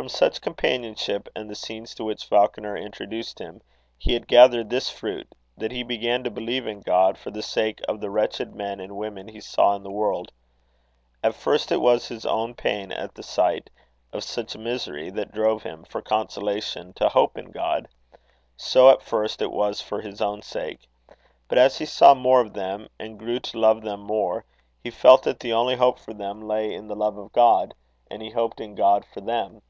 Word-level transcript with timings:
From 0.00 0.08
such 0.08 0.40
companionship 0.40 1.28
and 1.36 1.50
the 1.50 1.54
scenes 1.54 1.94
to 1.96 2.04
which 2.04 2.24
Falconer 2.24 2.74
introduced 2.74 3.38
him, 3.38 3.60
he 3.98 4.14
had 4.14 4.26
gathered 4.26 4.70
this 4.70 4.88
fruit, 4.88 5.34
that 5.58 5.72
he 5.72 5.82
began 5.82 6.24
to 6.24 6.30
believe 6.30 6.66
in 6.66 6.80
God 6.80 7.18
for 7.18 7.30
the 7.30 7.42
sake 7.42 7.82
of 7.86 8.00
the 8.00 8.08
wretched 8.08 8.54
men 8.54 8.80
and 8.80 8.96
women 8.96 9.28
he 9.28 9.42
saw 9.42 9.76
in 9.76 9.82
the 9.82 9.90
world. 9.90 10.32
At 11.22 11.34
first 11.34 11.70
it 11.70 11.82
was 11.82 12.08
his 12.08 12.24
own 12.24 12.54
pain 12.54 12.90
at 12.92 13.14
the 13.14 13.22
sight 13.22 13.68
of 14.10 14.24
such 14.24 14.56
misery 14.56 15.10
that 15.10 15.32
drove 15.32 15.64
him, 15.64 15.84
for 15.84 16.00
consolation, 16.00 16.94
to 16.94 17.10
hope 17.10 17.36
in 17.36 17.50
God; 17.50 17.86
so, 18.56 18.88
at 18.88 19.02
first, 19.02 19.42
it 19.42 19.52
was 19.52 19.82
for 19.82 20.00
his 20.00 20.22
own 20.22 20.40
sake. 20.40 20.88
But 21.46 21.58
as 21.58 21.76
he 21.76 21.84
saw 21.84 22.14
more 22.14 22.40
of 22.40 22.54
them, 22.54 22.88
and 22.98 23.18
grew 23.18 23.40
to 23.40 23.58
love 23.60 23.82
them 23.82 24.00
more, 24.00 24.46
he 24.82 24.88
felt 24.90 25.24
that 25.24 25.40
the 25.40 25.52
only 25.52 25.76
hope 25.76 25.98
for 25.98 26.14
them 26.14 26.40
lay 26.40 26.72
in 26.72 26.86
the 26.86 26.96
love 26.96 27.18
of 27.18 27.32
God; 27.32 27.74
and 28.10 28.22
he 28.22 28.30
hoped 28.30 28.62
in 28.62 28.74
God 28.74 29.04
for 29.04 29.20
them. 29.20 29.60